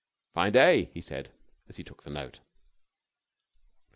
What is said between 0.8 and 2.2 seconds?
he said, as he took the